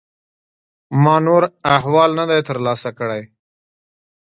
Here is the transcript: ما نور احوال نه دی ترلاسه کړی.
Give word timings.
ما 1.03 1.15
نور 1.25 1.43
احوال 1.75 2.09
نه 2.19 2.25
دی 2.29 2.39
ترلاسه 2.49 2.89
کړی. 2.99 3.21